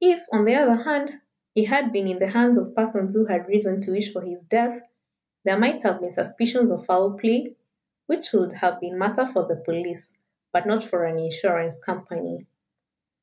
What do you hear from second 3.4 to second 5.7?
reason to wish for his death, there